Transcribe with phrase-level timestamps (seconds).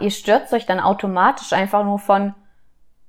[0.00, 2.34] Ihr stürzt euch dann automatisch einfach nur von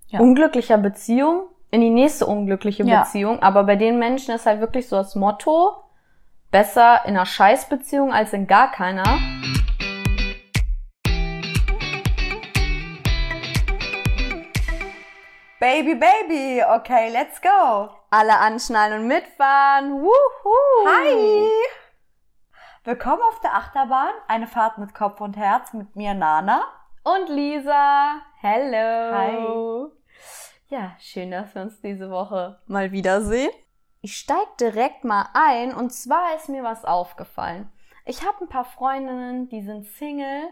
[0.08, 0.20] Ja.
[0.20, 3.02] unglücklicher Beziehung in die nächste unglückliche Ja.
[3.04, 3.44] Beziehung.
[3.44, 5.84] Aber bei den Menschen ist halt wirklich so das Motto,
[6.50, 9.04] besser in einer Scheißbeziehung als in gar keiner.
[15.60, 17.90] Baby, Baby, okay, let's go.
[18.10, 19.92] Alle anschnallen und mitfahren.
[20.02, 20.88] Wuhu!
[20.88, 21.48] Hi!
[22.86, 26.64] Willkommen auf der Achterbahn, eine Fahrt mit Kopf und Herz mit mir, Nana.
[27.04, 28.22] Und Lisa.
[28.42, 29.16] Hello.
[29.16, 29.92] Hi.
[30.68, 33.52] Ja, schön, dass wir uns diese Woche mal wiedersehen.
[34.02, 37.72] Ich steig direkt mal ein und zwar ist mir was aufgefallen.
[38.06, 40.50] Ich habe ein paar Freundinnen, die sind Single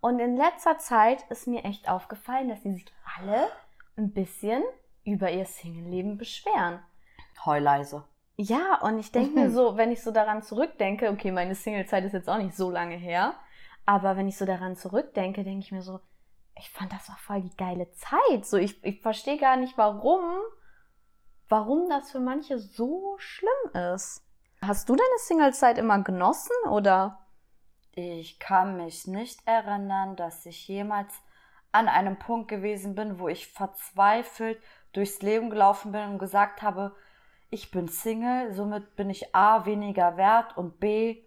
[0.00, 2.86] und in letzter Zeit ist mir echt aufgefallen, dass sie sich
[3.18, 3.48] alle
[3.96, 4.62] ein bisschen
[5.04, 6.80] über ihr Single-Leben beschweren.
[7.44, 8.04] Heuleise.
[8.36, 12.14] Ja, und ich denke mir so, wenn ich so daran zurückdenke, okay, meine Single-Zeit ist
[12.14, 13.34] jetzt auch nicht so lange her,
[13.90, 15.98] aber wenn ich so daran zurückdenke, denke ich mir so,
[16.56, 18.46] ich fand das auch voll die geile Zeit.
[18.46, 20.22] So, ich, ich verstehe gar nicht, warum,
[21.48, 24.24] warum das für manche so schlimm ist.
[24.62, 27.26] Hast du deine Single-Zeit immer genossen oder?
[27.90, 31.12] Ich kann mich nicht erinnern, dass ich jemals
[31.72, 36.94] an einem Punkt gewesen bin, wo ich verzweifelt durchs Leben gelaufen bin und gesagt habe,
[37.50, 41.24] ich bin Single, somit bin ich A weniger wert und B,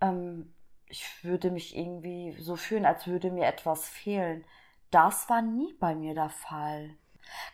[0.00, 0.52] ähm,
[0.88, 4.44] ich würde mich irgendwie so fühlen, als würde mir etwas fehlen.
[4.90, 6.96] Das war nie bei mir der Fall.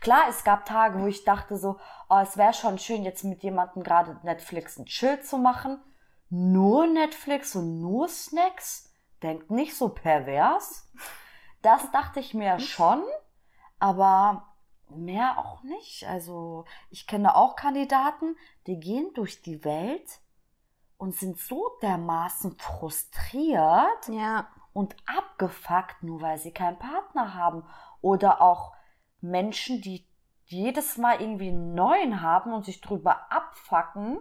[0.00, 1.78] Klar, es gab Tage, wo ich dachte so,
[2.11, 5.80] oh, es wäre schon schön, jetzt mit jemandem gerade Netflix und Chill zu machen.
[6.28, 8.91] Nur Netflix und nur Snacks?
[9.22, 10.91] Denkt nicht so pervers.
[11.62, 13.02] Das dachte ich mir schon,
[13.78, 14.55] aber
[14.89, 16.06] mehr auch nicht.
[16.08, 18.36] Also ich kenne auch Kandidaten,
[18.67, 20.22] die gehen durch die Welt
[21.03, 24.47] und sind so dermaßen frustriert Ja.
[24.72, 27.64] und abgefuckt, nur weil sie keinen Partner haben.
[28.00, 28.72] Oder auch
[29.20, 30.06] Menschen, die
[30.45, 34.17] jedes Mal irgendwie einen neuen haben und sich drüber abfacken,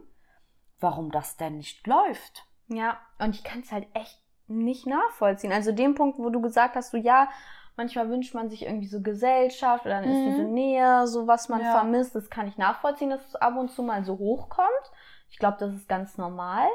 [0.79, 2.47] warum das denn nicht läuft.
[2.67, 5.53] Ja, und ich kann es halt echt nicht nachvollziehen.
[5.53, 7.29] Also den Punkt, wo du gesagt hast, so ja,
[7.77, 10.29] manchmal wünscht man sich irgendwie so Gesellschaft oder dann ist Mhm.
[10.31, 11.69] diese Nähe, so was man Ja.
[11.69, 14.91] vermisst, das kann ich nachvollziehen, dass es ab und zu mal so hochkommt.
[15.31, 16.67] Ich glaube, das ist ganz normal.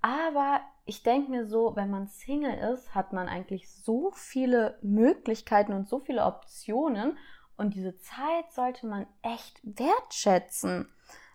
[0.00, 5.72] Aber ich denke mir so, wenn man Single ist, hat man eigentlich so viele Möglichkeiten
[5.72, 7.18] und so viele Optionen.
[7.56, 10.88] Und diese Zeit sollte man echt wertschätzen.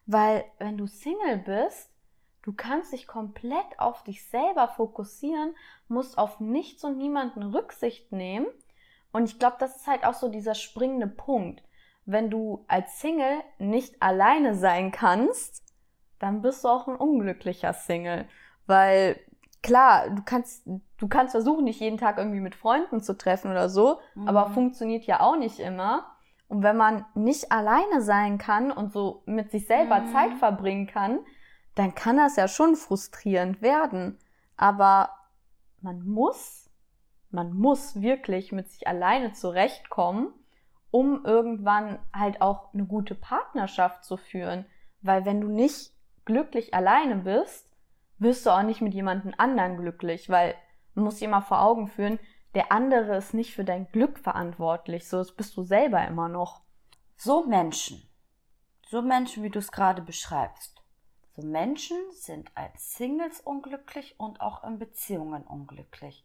[0.05, 1.89] Weil wenn du Single bist,
[2.43, 5.55] du kannst dich komplett auf dich selber fokussieren,
[5.87, 8.47] musst auf nichts und niemanden Rücksicht nehmen.
[9.11, 11.63] Und ich glaube, das ist halt auch so dieser springende Punkt.
[12.05, 15.62] Wenn du als Single nicht alleine sein kannst,
[16.23, 18.25] dann bist du auch ein unglücklicher Single.
[18.65, 19.19] Weil
[19.61, 20.65] klar, du kannst,
[20.97, 24.53] du kannst versuchen, dich jeden Tag irgendwie mit Freunden zu treffen oder so, aber Mhm.
[24.53, 26.15] funktioniert ja auch nicht immer.
[26.47, 30.05] Und wenn man nicht alleine sein kann und so mit sich selber Mhm.
[30.07, 31.19] Zeit verbringen kann,
[31.75, 34.17] dann kann das ja schon frustrierend werden.
[34.55, 35.09] Aber
[35.81, 36.69] man muss,
[37.31, 40.33] man muss wirklich mit sich alleine zurechtkommen,
[40.91, 44.65] um irgendwann halt auch eine gute Partnerschaft zu führen.
[45.01, 45.92] Weil wenn du nicht
[46.25, 47.69] glücklich alleine bist,
[48.19, 50.55] wirst du auch nicht mit jemandem anderen glücklich, weil
[50.95, 52.19] man muss sich immer vor Augen führen,
[52.55, 56.61] der andere ist nicht für dein Glück verantwortlich, so das bist du selber immer noch.
[57.17, 58.07] So Menschen,
[58.87, 60.81] so Menschen, wie du es gerade beschreibst,
[61.35, 66.23] so Menschen sind als Singles unglücklich und auch in Beziehungen unglücklich.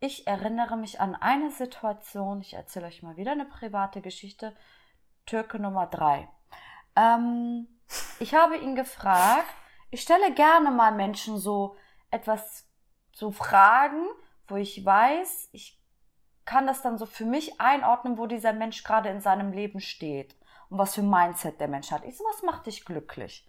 [0.00, 4.56] Ich erinnere mich an eine Situation, ich erzähle euch mal wieder eine private Geschichte,
[5.26, 6.28] Türke Nummer drei.
[6.96, 7.68] Ähm,
[8.18, 9.54] ich habe ihn gefragt,
[9.90, 11.76] ich stelle gerne mal Menschen so
[12.10, 12.66] etwas,
[13.12, 14.06] so Fragen,
[14.46, 15.78] wo ich weiß, ich
[16.44, 20.34] kann das dann so für mich einordnen, wo dieser Mensch gerade in seinem Leben steht
[20.70, 22.04] und was für ein Mindset der Mensch hat.
[22.04, 23.46] Ich so, was macht dich glücklich?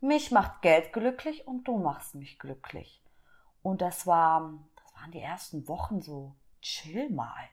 [0.00, 3.02] Mich macht Geld glücklich und du machst mich glücklich.
[3.62, 7.48] Und das war, das waren die ersten Wochen so chill mal.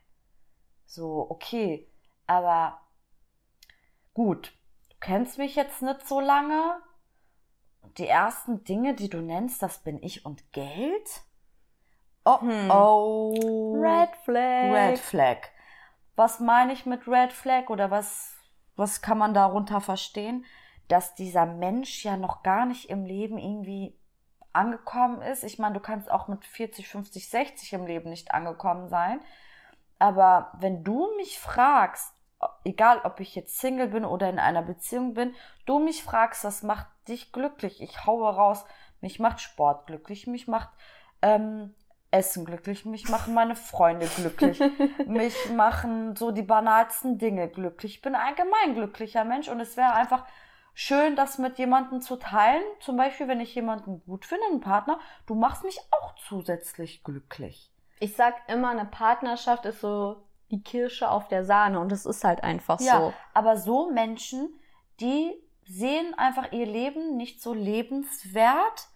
[0.85, 1.87] So, okay,
[2.27, 2.81] aber
[4.13, 4.53] gut,
[5.01, 6.81] kennst mich jetzt nicht so lange.
[7.97, 11.21] Die ersten Dinge, die du nennst, das bin ich und Geld.
[12.23, 12.71] Oh, Hm.
[12.71, 13.73] oh.
[13.81, 14.71] Red Flag.
[14.71, 15.37] Red Flag.
[16.15, 18.33] Was meine ich mit Red Flag oder was,
[18.75, 20.45] was kann man darunter verstehen?
[20.87, 23.97] Dass dieser Mensch ja noch gar nicht im Leben irgendwie
[24.53, 25.43] angekommen ist.
[25.43, 29.21] Ich meine, du kannst auch mit 40, 50, 60 im Leben nicht angekommen sein.
[29.97, 32.13] Aber wenn du mich fragst,
[32.63, 35.33] egal ob ich jetzt Single bin oder in einer Beziehung bin,
[35.65, 37.81] du mich fragst, was macht dich glücklich?
[37.81, 38.65] Ich haue raus,
[39.01, 40.69] mich macht Sport glücklich, mich macht
[41.21, 41.73] ähm,
[42.11, 44.59] Essen glücklich, mich machen meine Freunde glücklich,
[45.07, 47.95] mich machen so die banalsten Dinge glücklich.
[47.95, 50.25] Ich bin allgemein glücklicher Mensch und es wäre einfach
[50.73, 52.63] schön, das mit jemandem zu teilen.
[52.79, 57.71] Zum Beispiel, wenn ich jemanden gut finde, einen Partner, du machst mich auch zusätzlich glücklich.
[57.99, 62.23] Ich sag immer, eine Partnerschaft ist so die Kirsche auf der Sahne und es ist
[62.23, 63.13] halt einfach ja, so.
[63.33, 64.49] aber so Menschen,
[64.99, 65.33] die
[65.65, 68.89] sehen einfach ihr Leben nicht so lebenswert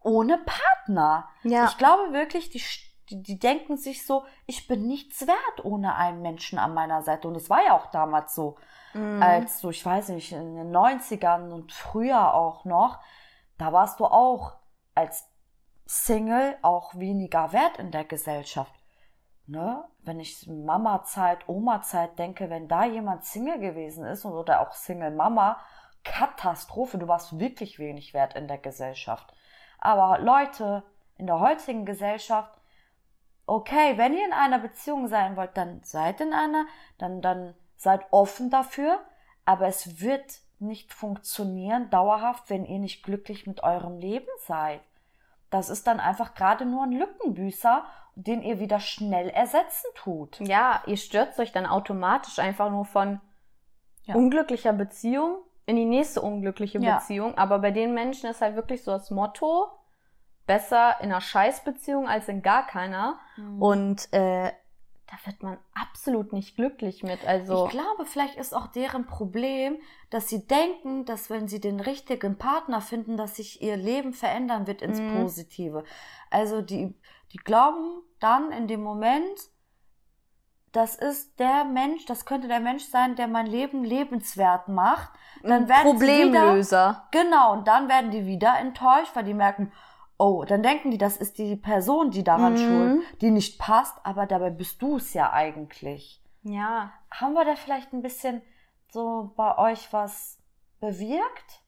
[0.00, 1.28] ohne Partner.
[1.42, 1.66] Ja.
[1.66, 2.62] Ich glaube wirklich, die,
[3.10, 7.26] die, die denken sich so, ich bin nichts wert ohne einen Menschen an meiner Seite.
[7.26, 8.56] Und es war ja auch damals so,
[8.94, 9.22] Mhm.
[9.22, 13.00] als so, ich weiß nicht, in den 90ern und früher auch noch,
[13.58, 14.52] da warst du auch
[14.94, 15.28] als
[15.84, 18.72] Single auch weniger wert in der Gesellschaft.
[19.46, 19.84] Ne?
[20.02, 25.58] Wenn ich Mama-Zeit, Oma-Zeit denke, wenn da jemand Single gewesen ist oder auch Single-Mama,
[26.02, 29.34] Katastrophe, du warst wirklich wenig wert in der Gesellschaft.
[29.78, 30.82] Aber Leute,
[31.16, 32.52] in der heutigen Gesellschaft,
[33.46, 36.66] okay, wenn ihr in einer Beziehung sein wollt, dann seid in einer,
[36.98, 39.00] dann, dann seid offen dafür,
[39.44, 44.80] aber es wird nicht funktionieren dauerhaft, wenn ihr nicht glücklich mit eurem Leben seid.
[45.54, 47.84] Das ist dann einfach gerade nur ein Lückenbüßer,
[48.16, 50.40] den ihr wieder schnell ersetzen tut.
[50.40, 53.20] Ja, ihr stürzt euch dann automatisch einfach nur von
[54.02, 54.16] Ja.
[54.16, 56.96] unglücklicher Beziehung in die nächste unglückliche Ja.
[56.96, 57.38] Beziehung.
[57.38, 59.68] Aber bei den Menschen ist halt wirklich so das Motto,
[60.44, 63.20] besser in einer Scheißbeziehung als in gar keiner.
[63.36, 63.62] Mhm.
[63.62, 64.50] Und äh,
[65.06, 67.24] da wird man absolut nicht glücklich mit.
[67.26, 69.76] Also Ich glaube, vielleicht ist auch deren Problem,
[70.10, 74.66] dass sie denken, dass wenn sie den richtigen Partner finden, dass sich ihr Leben verändern
[74.66, 75.12] wird ins Mhm.
[75.12, 75.84] Positive.
[76.30, 76.94] Also die,
[77.32, 79.38] die glauben dann in dem Moment,
[80.72, 85.12] das ist der Mensch, das könnte der Mensch sein, der mein Leben lebenswert macht.
[85.42, 87.08] Dann werden sie wieder, Problemlöser.
[87.12, 89.70] genau, und dann werden die wieder enttäuscht, weil die merken,
[90.18, 92.58] oh, dann denken die, das ist die Person, die daran Mhm.
[92.58, 96.22] schuld, die nicht passt, aber dabei bist du es ja eigentlich.
[96.42, 96.92] Ja.
[97.10, 98.42] Haben wir da vielleicht ein bisschen
[98.92, 100.38] so bei euch was
[100.80, 101.62] bewirkt?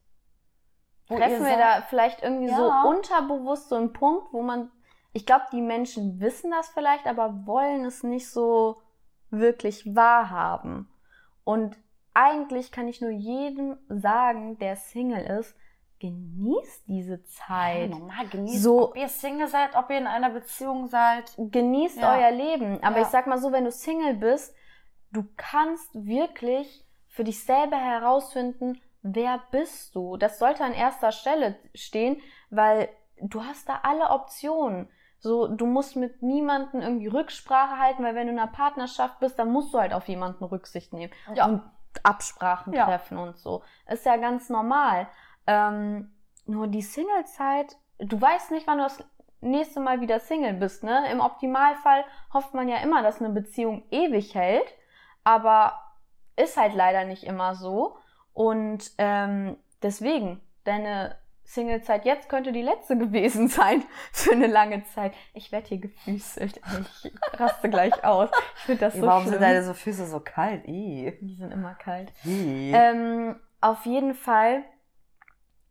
[1.07, 2.57] Treffen wir da vielleicht irgendwie Ja.
[2.57, 4.69] so unterbewusst so einen Punkt, wo man,
[5.13, 8.81] ich glaube, die Menschen wissen das vielleicht, aber wollen es nicht so
[9.29, 10.89] wirklich wahrhaben.
[11.43, 11.77] Und
[12.13, 15.55] eigentlich kann ich nur jedem sagen, der Single ist,
[15.99, 17.89] genießt diese Ja, Zeit.
[17.89, 21.33] normal genießt, So- ob ihr Single seid, ob ihr in einer Beziehung seid.
[21.37, 22.15] Genießt Ja.
[22.17, 22.83] euer Leben.
[22.83, 23.01] Aber Ja.
[23.03, 24.55] ich sag mal so, wenn du Single bist,
[25.11, 30.17] du kannst wirklich für dich selber herausfinden, wer bist du.
[30.17, 32.89] Das sollte an erster Stelle stehen, weil
[33.21, 34.89] du hast da alle Optionen.
[35.19, 39.39] So, du musst mit niemandem irgendwie Rücksprache halten, weil wenn du in einer Partnerschaft bist,
[39.39, 41.45] dann musst du halt auf jemanden Rücksicht nehmen Ja.
[41.45, 41.63] und
[42.03, 42.85] Absprachen Ja.
[42.85, 43.63] treffen und so.
[43.87, 45.07] Ist ja ganz normal.
[45.47, 46.11] Ähm,
[46.45, 49.03] nur die Singlezeit, du weißt nicht, wann du das
[49.41, 51.09] nächste Mal wieder Single bist, ne?
[51.11, 54.67] Im Optimalfall hofft man ja immer, dass eine Beziehung ewig hält,
[55.23, 55.73] aber
[56.35, 57.97] ist halt leider nicht immer so.
[58.33, 65.13] Und ähm, deswegen, deine Singlezeit jetzt könnte die letzte gewesen sein für eine lange Zeit.
[65.33, 66.59] Ich werde hier gefüßelt.
[67.03, 68.29] Ich raste gleich aus.
[68.57, 69.33] Ich finde das so Warum schlimm.
[69.33, 70.67] sind deine so Füße so kalt?
[70.67, 71.17] Ih.
[71.21, 72.11] die sind immer kalt.
[72.25, 74.63] Ähm, auf jeden Fall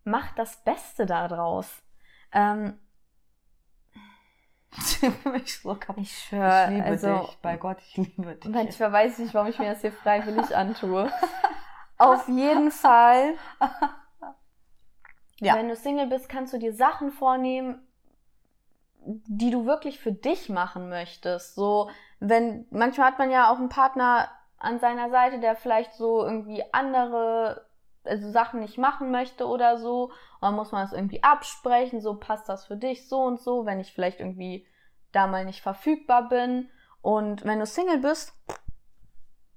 [0.06, 1.82] macht das Beste daraus.
[2.32, 2.78] Ähm,
[5.42, 7.38] ich so ich schwöre, Ich liebe also dich.
[7.42, 8.52] Bei Gott, ich liebe dich.
[8.52, 11.10] manchmal weiß ich nicht, warum ich mir das hier freiwillig antue.
[11.98, 13.34] Auf jeden Fall,
[15.40, 15.54] Ja.
[15.54, 17.86] wenn du Single bist, kannst du dir Sachen vornehmen,
[18.98, 21.54] die du wirklich für dich machen möchtest.
[21.54, 21.90] So,
[22.20, 26.62] wenn, manchmal hat man ja auch einen Partner an seiner Seite, der vielleicht so irgendwie
[26.72, 27.66] andere
[28.08, 30.04] also Sachen nicht machen möchte oder so.
[30.04, 33.66] Und dann muss man das irgendwie absprechen, so passt das für dich so und so,
[33.66, 34.66] wenn ich vielleicht irgendwie
[35.12, 36.70] da mal nicht verfügbar bin.
[37.02, 38.34] Und wenn du Single bist,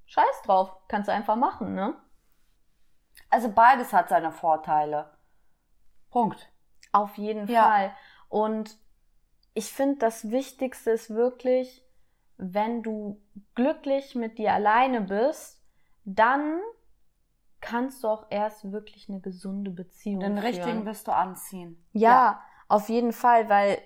[0.06, 1.94] scheiß drauf, kannst du einfach machen, ne?
[3.28, 5.10] Also beides hat seine Vorteile.
[6.10, 6.50] Punkt.
[6.92, 7.64] Auf jeden Ja.
[7.64, 7.96] Fall.
[8.28, 8.76] Und
[9.54, 11.84] ich finde, das Wichtigste ist wirklich,
[12.36, 13.20] wenn du
[13.54, 15.62] glücklich mit dir alleine bist,
[16.04, 16.60] dann
[17.60, 20.44] kannst du auch erst wirklich eine gesunde Beziehung Den führen.
[20.46, 21.82] richtigen wirst du anziehen.
[21.92, 23.78] Ja, auf jeden Fall, weil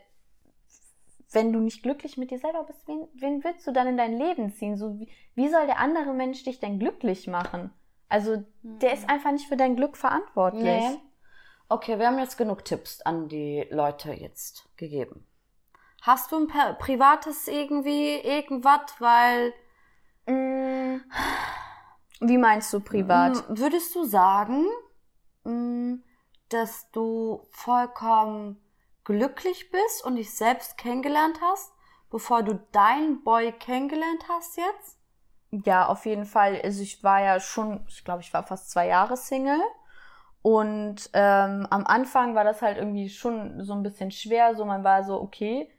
[1.32, 4.16] wenn du nicht glücklich mit dir selber bist, wen, wen willst du dann in dein
[4.16, 4.76] Leben ziehen?
[4.76, 7.72] So, wie, wie soll der andere Mensch dich denn glücklich machen?
[8.08, 10.62] Also, der ist einfach nicht für dein Glück verantwortlich.
[10.62, 11.00] Nee.
[11.68, 15.26] Okay, wir haben jetzt genug Tipps an die Leute jetzt gegeben.
[16.02, 19.52] Hast du ein privates irgendwie, irgendwas, weil
[20.26, 21.02] Mm,
[22.20, 23.48] Wie meinst du privat?
[23.48, 24.66] Mm, Würdest du sagen,
[25.44, 25.96] mm,
[26.48, 28.60] dass du vollkommen
[29.04, 31.72] glücklich bist und dich selbst kennengelernt hast,
[32.10, 34.98] bevor du deinen Boy kennengelernt hast jetzt?
[35.50, 36.60] Ja, auf jeden Fall.
[36.62, 39.60] Also ich war ja schon, ich glaube, ich war fast zwei Jahre Single.
[40.42, 44.54] Und ähm, am Anfang war das halt irgendwie schon so ein bisschen schwer.
[44.54, 45.70] So, man war so, okay,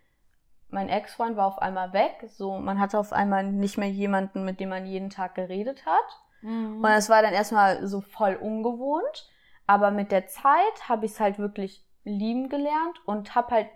[0.69, 2.25] mein Ex-Freund war auf einmal weg.
[2.29, 6.24] So, man hatte auf einmal nicht mehr jemanden, mit dem man jeden Tag geredet hat.
[6.45, 6.83] Mhm.
[6.83, 9.29] Und es war dann erstmal so voll ungewohnt.
[9.67, 13.67] Aber mit der Zeit habe ich es halt wirklich lieben gelernt und habe halt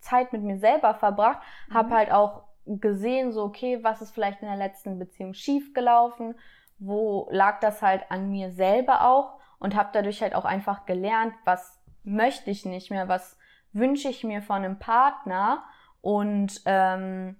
[0.00, 1.74] Zeit mit mir selber verbracht, mhm.
[1.74, 6.34] habe halt auch gesehen, so okay, was ist vielleicht in der letzten Beziehung schiefgelaufen,
[6.78, 11.34] wo lag das halt an mir selber auch und habe dadurch halt auch einfach gelernt,
[11.44, 13.38] was möchte ich nicht mehr, was
[13.72, 15.64] wünsche ich mir von einem Partner
[16.00, 17.36] und ähm,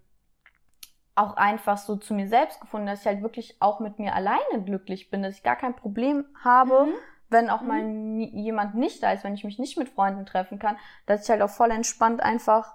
[1.15, 4.63] auch einfach so zu mir selbst gefunden, dass ich halt wirklich auch mit mir alleine
[4.65, 6.95] glücklich bin, dass ich gar kein Problem habe, mhm.
[7.29, 7.69] wenn auch mhm.
[7.69, 11.31] mal jemand nicht da ist, wenn ich mich nicht mit Freunden treffen kann, dass ich
[11.31, 12.75] halt auch voll entspannt einfach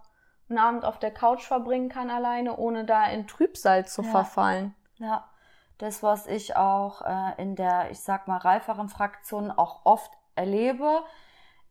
[0.50, 4.10] einen Abend auf der Couch verbringen kann alleine, ohne da in Trübsal zu ja.
[4.10, 4.74] verfallen.
[4.98, 5.30] Ja,
[5.78, 11.04] das, was ich auch äh, in der, ich sag mal, reiferen Fraktion auch oft erlebe,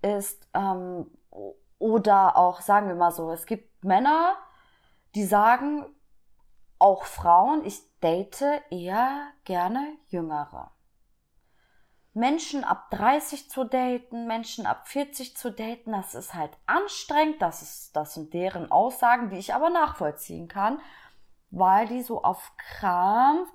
[0.02, 1.10] ist, ähm,
[1.78, 4.34] oder auch, sagen wir mal so, es gibt Männer,
[5.14, 5.86] die sagen,
[6.78, 10.70] auch Frauen, ich date eher gerne Jüngere.
[12.14, 17.62] Menschen ab 30 zu daten, Menschen ab 40 zu daten, das ist halt anstrengend, das
[17.62, 20.80] ist, das sind deren Aussagen, die ich aber nachvollziehen kann,
[21.50, 23.48] weil die so auf Krampf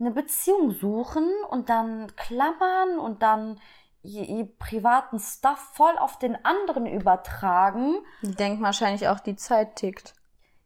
[0.00, 3.60] eine Beziehung suchen und dann klammern und dann
[4.02, 7.96] ihr, privaten Stuff voll auf den anderen übertragen.
[8.22, 10.14] Die denken wahrscheinlich auch, die Zeit tickt.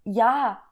[0.04, 0.62] Ja,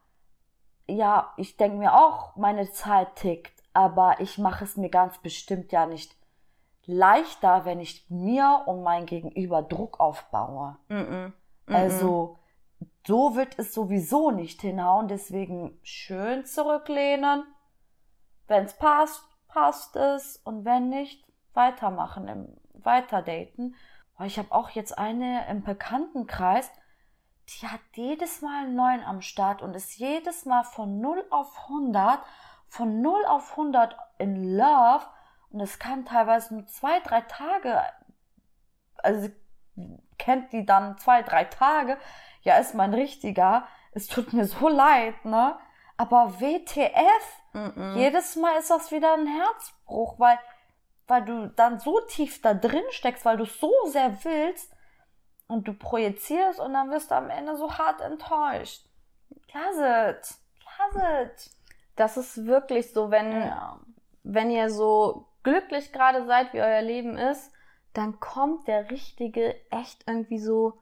[0.90, 5.72] ja, ich denke mir auch, meine Zeit tickt, aber ich mache es mir ganz bestimmt
[5.72, 6.16] ja nicht
[6.86, 10.76] leichter, wenn ich mir und mein Gegenüber Druck aufbaue.
[10.88, 11.32] Mm -mm.
[11.66, 12.38] Also
[13.06, 17.44] so wird es sowieso nicht hinhauen, deswegen schön zurücklehnen.
[18.46, 23.74] Wenn es passt, passt es und wenn nicht, weitermachen, im, weiter daten.
[24.24, 26.70] Ich habe auch jetzt eine im Bekanntenkreis,
[27.50, 31.56] die hat jedes Mal einen neuen am Start und ist jedes Mal von 0 auf
[31.64, 32.20] 100,
[32.68, 35.04] von 0 auf 100 in Love
[35.50, 37.82] und es kann teilweise nur zwei, drei Tage,
[38.98, 39.28] also
[40.18, 41.98] kennt die dann zwei, drei Tage,
[42.42, 45.58] ja, ist mein richtiger, es tut mir so leid, ne?
[45.96, 47.96] Aber WTF, mm -mm.
[47.96, 50.38] jedes Mal ist das wieder ein Herzbruch, weil,
[51.08, 54.74] weil du dann so tief da drin steckst, weil du es so sehr willst
[55.50, 58.86] und du projizierst und dann wirst du am Ende so hart enttäuscht.
[59.52, 60.40] Lass es,
[60.94, 61.60] lass es.
[61.96, 63.78] Das ist wirklich so, wenn, ja.
[64.22, 67.52] wenn ihr so glücklich gerade seid, wie euer Leben ist,
[67.92, 70.78] dann kommt der Richtige echt irgendwie so,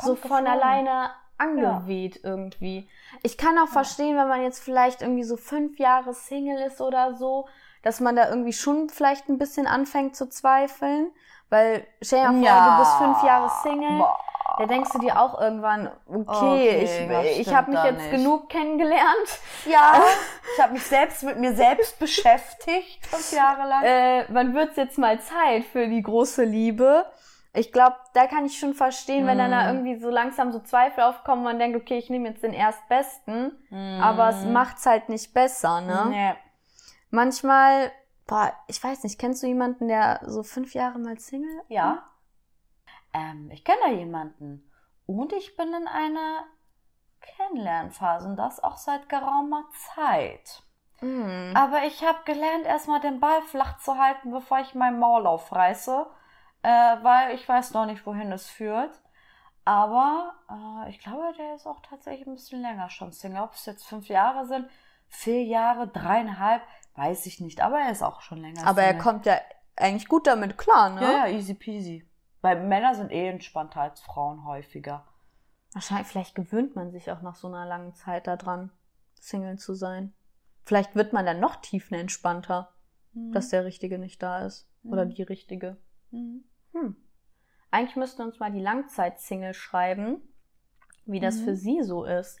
[0.00, 2.30] so von alleine angeweht ja.
[2.30, 2.88] irgendwie.
[3.22, 3.72] Ich kann auch ja.
[3.72, 7.46] verstehen, wenn man jetzt vielleicht irgendwie so fünf Jahre Single ist oder so,
[7.86, 11.12] dass man da irgendwie schon vielleicht ein bisschen anfängt zu zweifeln.
[11.48, 12.76] Weil, stell dir vor, ja.
[12.76, 13.98] du bist fünf Jahre Single.
[13.98, 14.18] Boah
[14.58, 18.10] da denkst du dir auch irgendwann, okay, okay ich, ich habe mich jetzt nicht.
[18.10, 19.38] genug kennengelernt.
[19.66, 19.94] Ja,
[20.56, 23.84] ich habe mich selbst mit mir selbst beschäftigt, fünf Jahre lang.
[23.84, 27.04] Äh, wann wird's jetzt mal Zeit für die große Liebe?
[27.54, 29.28] Ich glaube, da kann ich schon verstehen, mm.
[29.28, 29.76] wenn dann da mm.
[29.76, 34.00] irgendwie so langsam so Zweifel aufkommen, man denkt, okay, ich nehme jetzt den Erstbesten, mm.
[34.00, 36.06] aber es macht's halt nicht besser, ne?
[36.08, 36.34] Nee.
[37.16, 37.90] Manchmal,
[38.26, 41.62] boah, ich weiß nicht, kennst du jemanden, der so fünf Jahre mal Single?
[41.68, 42.04] Ja
[43.16, 44.70] ähm, ich kenne da jemanden
[45.06, 46.44] und ich bin in einer
[47.20, 50.62] Kennenlernphase und das auch seit geraumer Zeit.
[51.00, 51.52] Mhm.
[51.54, 56.06] Aber ich habe gelernt, erstmal den Ball flach zu halten, bevor ich meinen Maul aufreiße,
[56.62, 56.68] äh,
[57.02, 59.00] weil ich weiß noch nicht, wohin es führt.
[59.64, 63.42] Aber äh, ich glaube, der ist auch tatsächlich ein bisschen länger schon Single.
[63.42, 64.68] Ob es jetzt fünf Jahre sind,
[65.08, 66.62] vier Jahre, dreieinhalb,
[66.96, 67.60] weiß ich nicht.
[67.60, 68.96] Aber er ist auch schon länger Aber Single.
[68.96, 69.40] er kommt ja
[69.76, 71.02] eigentlich gut damit klar, ne?
[71.02, 72.08] Ja, ja, easy peasy.
[72.40, 75.06] Weil Männer sind eh entspannter als Frauen häufiger.
[75.72, 78.70] Wahrscheinlich, vielleicht gewöhnt man sich auch nach so einer langen Zeit daran,
[79.20, 80.14] Single zu sein.
[80.64, 82.72] Vielleicht wird man dann noch tiefenentspannter,
[83.12, 83.32] mhm.
[83.32, 84.68] dass der Richtige nicht da ist.
[84.82, 84.92] Mhm.
[84.92, 85.76] Oder die Richtige.
[86.10, 86.44] Mhm.
[86.72, 86.96] Hm.
[87.70, 90.22] Eigentlich müssten uns mal die Langzeit-Single schreiben,
[91.04, 91.56] wie das für mhm.
[91.56, 92.40] sie so ist.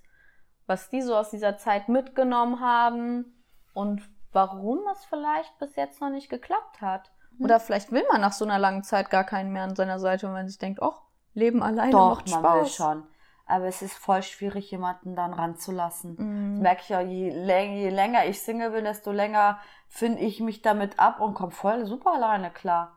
[0.66, 3.36] Was die so aus dieser Zeit mitgenommen haben
[3.72, 4.02] und
[4.36, 7.10] warum es vielleicht bis jetzt noch nicht geklappt hat.
[7.38, 7.46] Hm.
[7.46, 10.26] Oder vielleicht will man nach so einer langen Zeit gar keinen mehr an seiner Seite,
[10.26, 11.00] und man sich denkt, ach,
[11.32, 12.42] Leben alleine Doch, macht Spaß.
[12.42, 13.06] man will schon.
[13.46, 16.16] Aber es ist voll schwierig, jemanden dann ranzulassen.
[16.18, 16.54] Mhm.
[16.56, 20.60] Das merke ich ja, je, je, länger ich Single bin, desto länger finde ich mich
[20.60, 22.96] damit ab und komme voll super alleine klar.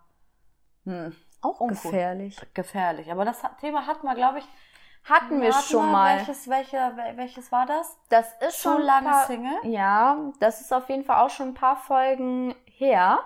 [0.85, 1.15] Hm.
[1.41, 1.91] Auch Uncool.
[1.91, 2.37] gefährlich.
[2.53, 3.11] gefährlich.
[3.11, 4.47] Aber das Thema hatten wir, glaube ich,
[5.03, 6.17] Hatten wir schon mal.
[6.17, 7.97] Welches, welche, wel- welches war das?
[8.09, 9.57] Das ist schon ein lange paar, Single?
[9.63, 13.19] Ja, das ist auf jeden Fall auch schon ein paar Folgen her.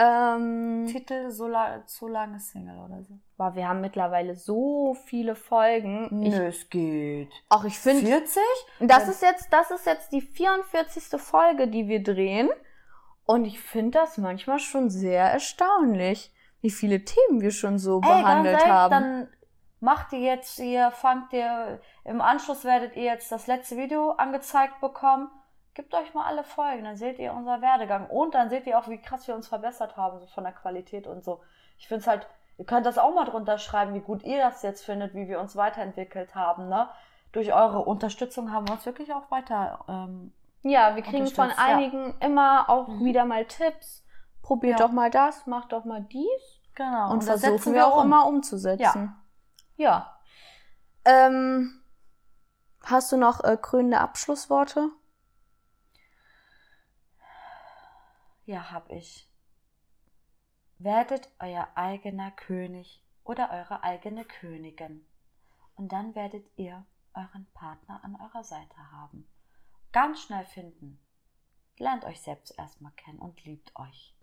[0.00, 3.14] Ähm, Titel so la zu lange Single oder so.
[3.36, 6.22] boah, wir haben mittlerweile so viele Folgen.
[6.22, 7.32] Ich, Nö, es geht.
[7.48, 8.40] auch ich finde, 40?
[8.80, 11.20] das ist jetzt, das ist jetzt die 44.
[11.20, 12.48] Folge, die wir drehen.
[13.26, 18.08] Und ich finde das manchmal schon sehr erstaunlich, wie viele Themen wir schon so Ey,
[18.22, 18.90] behandelt ganz ehrlich, haben.
[18.90, 19.28] dann
[19.80, 24.80] macht ihr jetzt, ihr fangt ihr, im Anschluss werdet ihr jetzt das letzte Video angezeigt
[24.80, 25.30] bekommen.
[25.74, 28.06] Gebt euch mal alle Folgen, dann seht ihr unser Werdegang.
[28.10, 31.06] Und dann seht ihr auch, wie krass wir uns verbessert haben, so von der Qualität
[31.06, 31.40] und so.
[31.78, 34.62] Ich finde es halt, ihr könnt das auch mal drunter schreiben, wie gut ihr das
[34.62, 36.88] jetzt findet, wie wir uns weiterentwickelt haben, ne?
[37.30, 40.32] Durch eure Unterstützung haben wir uns wirklich auch weiter, ähm,
[40.62, 41.76] Ja, wir kriegen von Unterstützt, ja.
[41.76, 43.04] einigen immer auch Mhm.
[43.04, 44.04] wieder mal Tipps.
[44.42, 44.86] Probiert Ja.
[44.86, 46.60] doch mal das, macht doch mal dies.
[46.74, 47.12] genau.
[47.12, 48.04] Und, das versuchen wir auch um.
[48.06, 48.80] immer umzusetzen.
[48.82, 49.16] Ja.
[51.04, 51.82] Ähm,
[52.82, 54.90] hast du noch äh, krönende Abschlussworte?
[58.44, 59.30] Ja, hab ich.
[60.78, 65.06] Werdet euer eigener König oder eure eigene Königin.
[65.76, 69.28] Und dann werdet ihr euren Partner an eurer Seite haben.
[69.92, 70.98] Ganz schnell finden.
[71.78, 74.17] Lernt euch selbst erstmal kennen und liebt euch.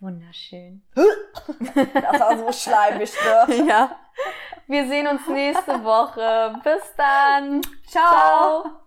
[0.00, 0.82] Wunderschön.
[0.94, 3.66] Das war so schleimig, ne?
[3.68, 3.96] ja.
[4.66, 6.58] Wir sehen uns nächste Woche.
[6.64, 7.60] Bis dann.
[7.86, 8.80] Ciao.